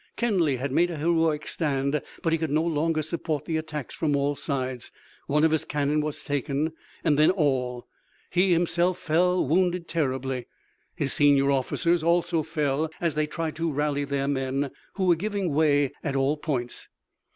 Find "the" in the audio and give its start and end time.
3.45-3.57